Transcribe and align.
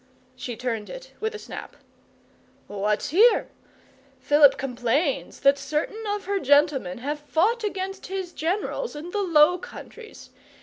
She 0.35 0.55
turned 0.57 0.89
it 0.89 1.13
with 1.19 1.35
a 1.35 1.37
snap. 1.37 1.75
'What's 2.65 3.09
here? 3.09 3.49
Philip 4.19 4.57
complains 4.57 5.41
that 5.41 5.59
certain 5.59 6.01
of 6.07 6.25
her 6.25 6.39
gentlemen 6.39 6.97
have 6.97 7.19
fought 7.19 7.63
against 7.63 8.07
his 8.07 8.33
generals 8.33 8.95
in 8.95 9.11
the 9.11 9.21
Low 9.21 9.59
Countries. 9.59 10.31